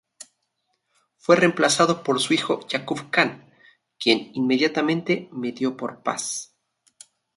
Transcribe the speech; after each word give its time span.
Fue 1.19 1.35
reemplazado 1.35 2.01
por 2.01 2.19
su 2.19 2.33
hijo 2.33 2.67
Yakub 2.67 3.11
Khan, 3.11 3.51
quien 3.99 4.31
inmediatamente 4.33 5.29
medió 5.31 5.77
por 5.77 6.01
paz. 6.01 6.55